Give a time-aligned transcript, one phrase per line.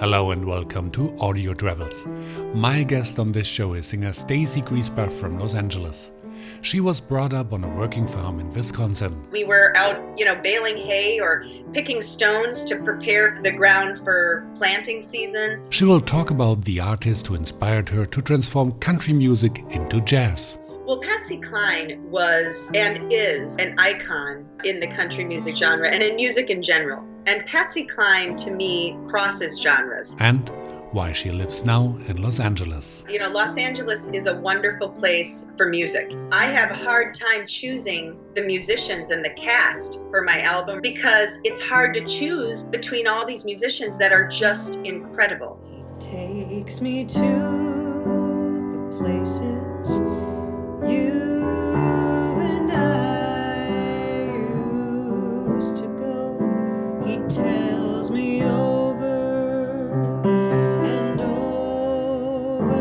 [0.00, 2.08] Hello and welcome to Audio Travels.
[2.54, 6.12] My guest on this show is singer Stacy Griesbach from Los Angeles.
[6.62, 9.20] She was brought up on a working farm in Wisconsin.
[9.30, 11.44] We were out, you know, baling hay or
[11.74, 15.66] picking stones to prepare the ground for planting season.
[15.68, 20.58] She will talk about the artist who inspired her to transform country music into jazz.
[20.86, 26.16] Well, Patsy Cline was and is an icon in the country music genre and in
[26.16, 27.04] music in general.
[27.26, 30.16] And Patsy Cline, to me, crosses genres.
[30.18, 30.50] And
[30.92, 33.04] why she lives now in Los Angeles.
[33.08, 36.10] You know, Los Angeles is a wonderful place for music.
[36.32, 41.38] I have a hard time choosing the musicians and the cast for my album because
[41.44, 45.60] it's hard to choose between all these musicians that are just incredible.
[45.70, 49.98] He takes me to the places
[50.90, 51.39] you
[57.30, 59.06] tells me over
[60.84, 62.72] and over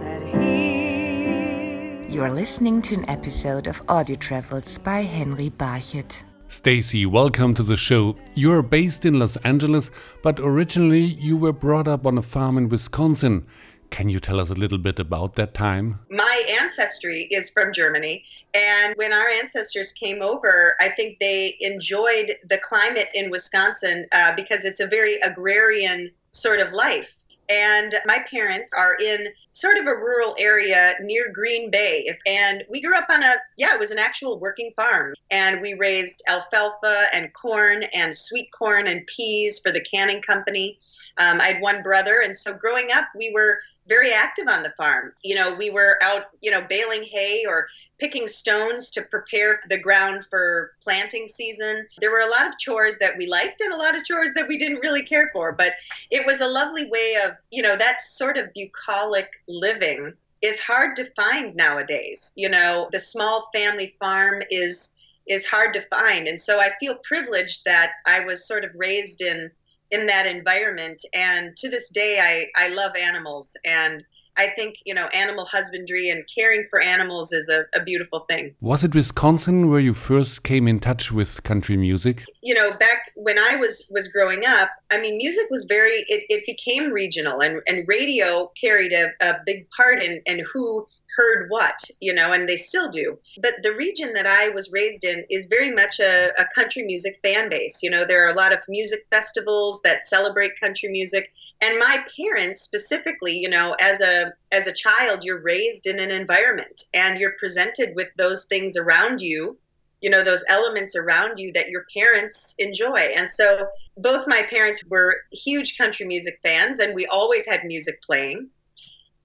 [0.00, 2.04] that he.
[2.14, 6.24] You're listening to an episode of Audio Travels by Henry Barchet.
[6.48, 8.16] Stacy, welcome to the show.
[8.34, 9.90] You're based in Los Angeles,
[10.22, 13.46] but originally you were brought up on a farm in Wisconsin.
[13.88, 16.00] Can you tell us a little bit about that time?
[16.10, 18.24] My ancestry is from Germany.
[18.54, 24.32] And when our ancestors came over, I think they enjoyed the climate in Wisconsin uh,
[24.36, 27.08] because it's a very agrarian sort of life.
[27.48, 32.16] And my parents are in sort of a rural area near Green Bay.
[32.26, 35.14] And we grew up on a, yeah, it was an actual working farm.
[35.30, 40.78] And we raised alfalfa and corn and sweet corn and peas for the canning company.
[41.18, 42.20] Um, I had one brother.
[42.20, 45.12] And so growing up, we were very active on the farm.
[45.22, 47.66] You know, we were out, you know, baling hay or
[48.04, 51.86] picking stones to prepare the ground for planting season.
[52.00, 54.46] There were a lot of chores that we liked and a lot of chores that
[54.46, 55.72] we didn't really care for, but
[56.10, 60.96] it was a lovely way of, you know, that sort of bucolic living is hard
[60.96, 62.30] to find nowadays.
[62.34, 64.90] You know, the small family farm is
[65.26, 66.28] is hard to find.
[66.28, 69.50] And so I feel privileged that I was sort of raised in
[69.90, 71.00] in that environment.
[71.14, 73.56] And to this day, I, I love animals.
[73.64, 74.04] And
[74.36, 78.54] I think, you know, animal husbandry and caring for animals is a, a beautiful thing.
[78.60, 82.24] Was it Wisconsin where you first came in touch with country music?
[82.42, 86.24] You know, back when I was, was growing up, I mean, music was very, it,
[86.28, 90.86] it became regional and, and radio carried a, a big part in, in who
[91.16, 93.18] heard what, you know, and they still do.
[93.40, 97.18] But the region that I was raised in is very much a, a, country music
[97.22, 97.78] fan base.
[97.82, 101.30] You know, there are a lot of music festivals that celebrate country music.
[101.64, 106.10] And my parents specifically, you know, as a as a child, you're raised in an
[106.10, 109.56] environment and you're presented with those things around you,
[110.02, 112.98] you know, those elements around you that your parents enjoy.
[113.16, 113.66] And so
[113.96, 118.50] both my parents were huge country music fans and we always had music playing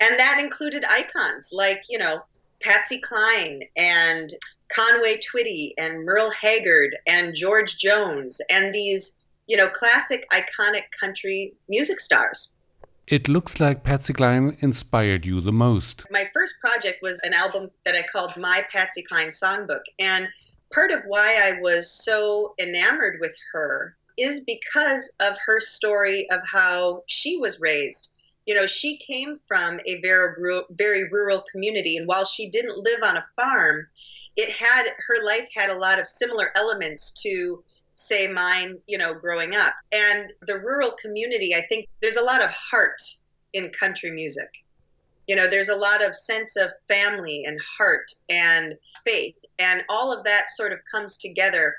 [0.00, 2.20] and that included icons like, you know,
[2.60, 4.34] Patsy Cline and
[4.74, 9.12] Conway Twitty and Merle Haggard and George Jones and these,
[9.46, 12.48] you know, classic iconic country music stars.
[13.06, 16.04] It looks like Patsy Cline inspired you the most.
[16.10, 19.82] My first project was an album that I called My Patsy Cline Songbook.
[20.00, 20.26] And
[20.72, 26.40] part of why I was so enamored with her is because of her story of
[26.50, 28.08] how she was raised
[28.46, 32.78] you know, she came from a very rural, very rural community, and while she didn't
[32.78, 33.86] live on a farm,
[34.36, 37.62] it had her life had a lot of similar elements to
[37.96, 39.74] say mine, you know, growing up.
[39.92, 43.02] And the rural community, I think there's a lot of heart
[43.52, 44.48] in country music.
[45.26, 48.74] You know, there's a lot of sense of family and heart and
[49.04, 51.74] faith, and all of that sort of comes together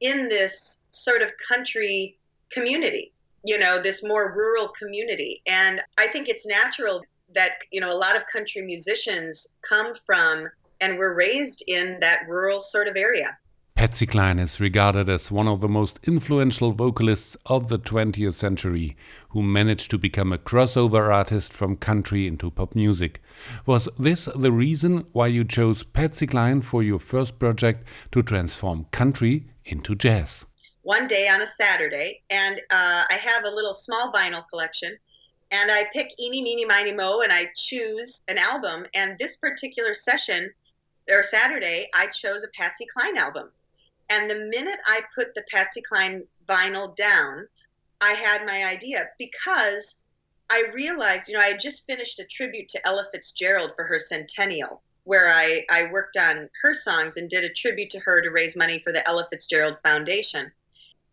[0.00, 2.18] in this sort of country
[2.50, 3.12] community
[3.44, 5.42] you know, this more rural community.
[5.46, 7.02] And I think it's natural
[7.34, 10.48] that, you know, a lot of country musicians come from
[10.80, 13.36] and were raised in that rural sort of area.
[13.80, 18.94] Patsy Cline is regarded as one of the most influential vocalists of the 20th century
[19.30, 23.22] who managed to become a crossover artist from country into pop music.
[23.64, 28.84] Was this the reason why you chose Patsy Cline for your first project to transform
[28.92, 30.44] country into jazz?
[30.82, 34.94] one day on a Saturday, and uh, I have a little small vinyl collection.
[35.52, 38.84] And I pick Eeny, Meeny, Miny, Mo, and I choose an album.
[38.92, 40.50] And this particular session,
[41.08, 43.50] or Saturday, I chose a Patsy Cline album.
[44.10, 47.46] And the minute I put the Patsy Cline vinyl down,
[48.00, 49.94] I had my idea because
[50.50, 54.00] I realized, you know, I had just finished a tribute to Ella Fitzgerald for her
[54.00, 58.30] centennial, where I, I worked on her songs and did a tribute to her to
[58.30, 60.50] raise money for the Ella Fitzgerald Foundation.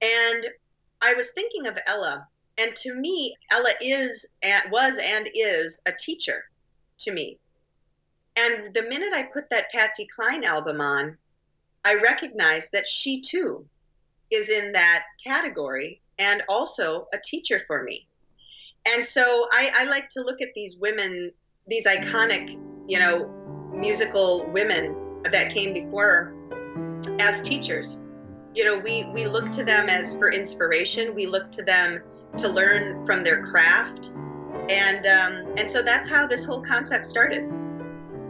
[0.00, 0.44] And
[1.02, 5.92] I was thinking of Ella And to me, Ella is and was and is a
[5.92, 6.44] teacher
[7.00, 7.38] to me.
[8.36, 11.18] And the minute I put that Patsy Cline album on,
[11.84, 13.66] I recognize that she too
[14.30, 18.06] is in that category and also a teacher for me.
[18.86, 21.30] And so I, I like to look at these women,
[21.66, 23.26] these iconic, you know,
[23.74, 26.34] musical women that came before
[27.18, 27.98] as teachers.
[28.54, 31.14] You know, we, we look to them as for inspiration.
[31.14, 32.02] We look to them
[32.38, 34.10] to learn from their craft.
[34.68, 37.50] And, um, and so that's how this whole concept started.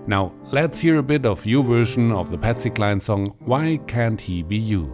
[0.06, 4.20] Now, let's hear a bit of your version of the Patsy Cline song, Why Can't
[4.20, 4.92] He Be You?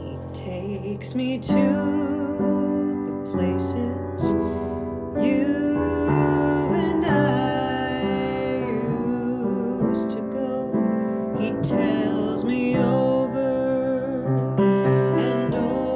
[0.00, 4.32] He takes me to the places
[5.24, 5.78] you
[6.74, 8.02] and I
[9.88, 10.72] used to go.
[11.38, 13.76] He tells me over
[15.20, 15.94] and over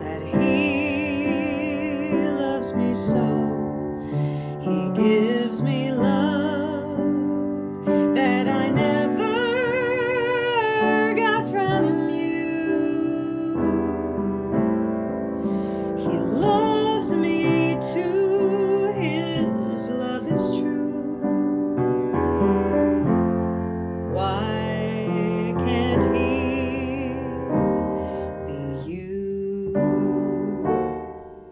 [0.00, 3.46] that he loves me so.
[4.60, 5.39] He gives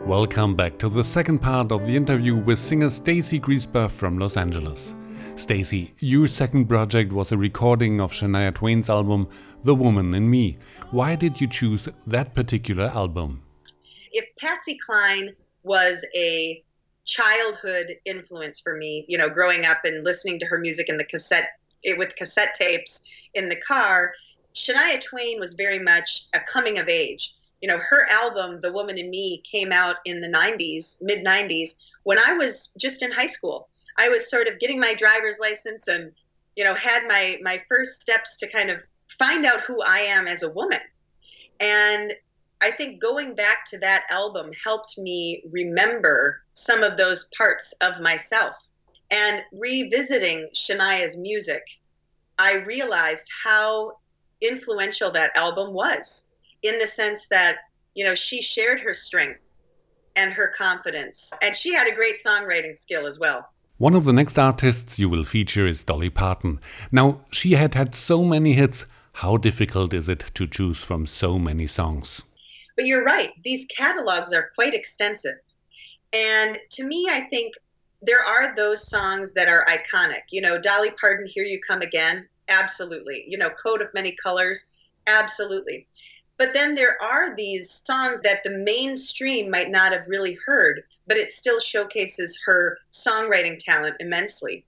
[0.08, 4.38] Welcome back to the second part of the interview with singer Stacy Griesbach from Los
[4.38, 4.94] Angeles.
[5.36, 9.28] Stacy, your second project was a recording of Shania Twain's album
[9.64, 10.56] The Woman in Me.
[10.92, 13.42] Why did you choose that particular album?
[14.12, 16.64] if Patsy Cline was a
[17.04, 21.04] childhood influence for me, you know, growing up and listening to her music in the
[21.04, 21.50] cassette
[21.82, 23.02] it, with cassette tapes
[23.34, 24.14] in the car,
[24.54, 27.34] Shania Twain was very much a coming of age.
[27.60, 31.70] You know, her album The Woman in Me came out in the 90s, mid 90s,
[32.04, 33.68] when I was just in high school.
[33.96, 36.12] I was sort of getting my driver's license and
[36.58, 38.80] you know, had my my first steps to kind of
[39.16, 40.80] find out who I am as a woman.
[41.60, 42.12] And
[42.60, 48.00] I think going back to that album helped me remember some of those parts of
[48.00, 48.56] myself.
[49.12, 51.62] And revisiting Shania's music,
[52.38, 53.92] I realized how
[54.40, 56.24] influential that album was
[56.62, 57.56] in the sense that,
[57.94, 59.40] you know, she shared her strength
[60.16, 61.30] and her confidence.
[61.42, 63.48] And she had a great songwriting skill as well.
[63.78, 66.60] One of the next artists you will feature is Dolly Parton.
[66.90, 68.86] Now, she had had so many hits.
[69.12, 72.22] How difficult is it to choose from so many songs?
[72.74, 75.36] But you're right, these catalogs are quite extensive.
[76.12, 77.54] And to me, I think
[78.02, 80.22] there are those songs that are iconic.
[80.30, 83.24] You know, Dolly Parton, Here You Come Again, absolutely.
[83.26, 84.64] You know, Coat of Many Colors,
[85.06, 85.86] absolutely.
[86.38, 91.16] But then there are these songs that the mainstream might not have really heard, but
[91.16, 94.64] it still showcases her songwriting talent immensely.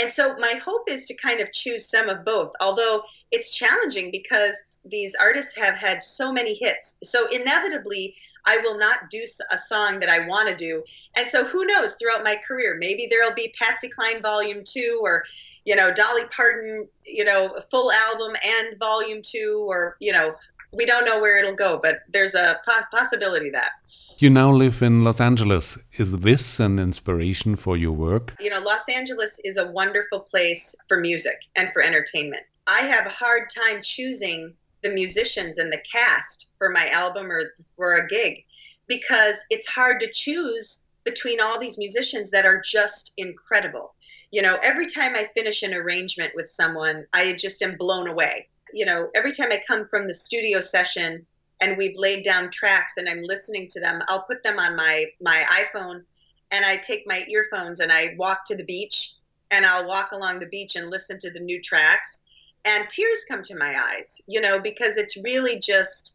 [0.00, 4.12] And so my hope is to kind of choose some of both, although it's challenging
[4.12, 4.54] because
[4.84, 6.94] these artists have had so many hits.
[7.02, 8.14] So inevitably,
[8.46, 10.84] I will not do a song that I want to do.
[11.16, 15.24] And so who knows throughout my career, maybe there'll be Patsy Cline volume 2 or
[15.64, 20.34] you know, Dolly Parton, you know, full album and volume 2 or, you know,
[20.72, 23.72] we don't know where it'll go, but there's a po- possibility that.
[24.18, 25.78] You now live in Los Angeles.
[25.92, 28.34] Is this an inspiration for your work?
[28.40, 32.42] You know, Los Angeles is a wonderful place for music and for entertainment.
[32.66, 37.54] I have a hard time choosing the musicians and the cast for my album or
[37.76, 38.44] for a gig
[38.88, 43.94] because it's hard to choose between all these musicians that are just incredible.
[44.30, 48.48] You know, every time I finish an arrangement with someone, I just am blown away.
[48.72, 51.26] You know, every time I come from the studio session
[51.60, 55.06] and we've laid down tracks and I'm listening to them, I'll put them on my
[55.20, 56.02] my iPhone
[56.50, 59.14] and I take my earphones and I walk to the beach
[59.50, 62.20] and I'll walk along the beach and listen to the new tracks
[62.64, 66.12] and tears come to my eyes, you know, because it's really just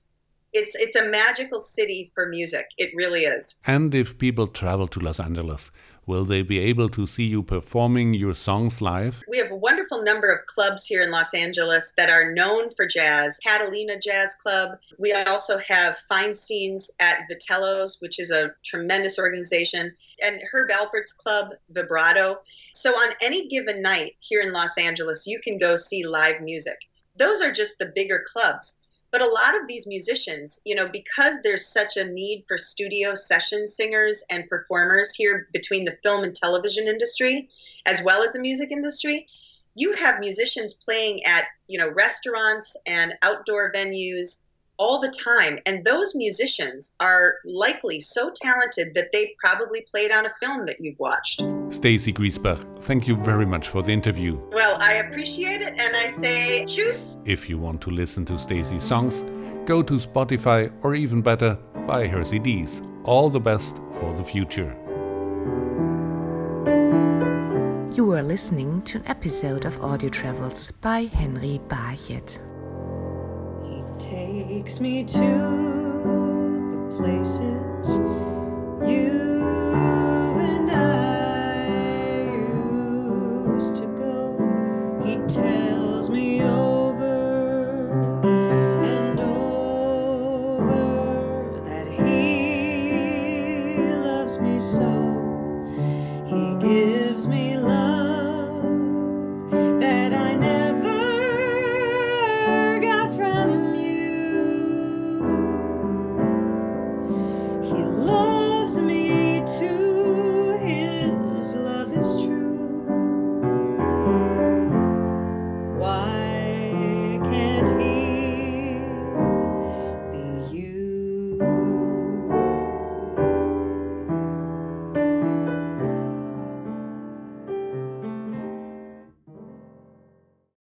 [0.54, 2.68] it's it's a magical city for music.
[2.78, 3.56] It really is.
[3.66, 5.72] And if people travel to Los Angeles,
[6.06, 9.24] will they be able to see you performing your songs live?
[9.28, 12.86] We have a wonderful number of clubs here in Los Angeles that are known for
[12.86, 13.38] jazz.
[13.44, 14.78] Catalina Jazz Club.
[14.98, 21.52] We also have Feinstein's at Vitello's, which is a tremendous organization, and Herb Alpert's club,
[21.70, 22.40] Vibrato.
[22.74, 26.78] So on any given night here in Los Angeles, you can go see live music.
[27.18, 28.76] Those are just the bigger clubs.
[29.14, 33.14] But a lot of these musicians, you know, because there's such a need for studio
[33.14, 37.48] session singers and performers here between the film and television industry,
[37.86, 39.28] as well as the music industry,
[39.76, 44.38] you have musicians playing at, you know, restaurants and outdoor venues
[44.78, 45.60] all the time.
[45.66, 50.78] And those musicians are likely so talented that they've probably played on a film that
[50.80, 51.44] you've watched.
[51.70, 54.38] Stacy Griesbach, thank you very much for the interview.
[54.52, 57.18] Well, I appreciate it and I say choose.
[57.26, 59.24] If you want to listen to Stacy's songs,
[59.66, 61.56] go to Spotify or even better,
[61.88, 62.88] buy her CDs.
[63.04, 64.76] All the best for the future.
[67.96, 72.40] You are listening to an episode of Audio Travels by Henry Barchet.
[74.00, 78.00] Takes me to the places
[78.88, 80.13] you